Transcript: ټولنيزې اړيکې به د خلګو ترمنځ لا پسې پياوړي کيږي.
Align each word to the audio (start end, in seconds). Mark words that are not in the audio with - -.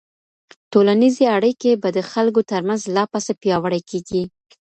ټولنيزې 0.71 1.25
اړيکې 1.37 1.71
به 1.81 1.89
د 1.97 1.99
خلګو 2.11 2.41
ترمنځ 2.51 2.81
لا 2.95 3.03
پسې 3.11 3.33
پياوړي 3.41 3.81
کيږي. 3.89 4.23